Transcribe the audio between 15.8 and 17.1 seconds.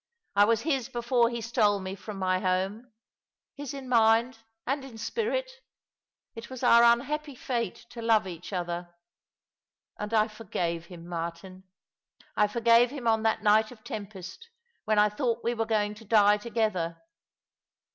to die together."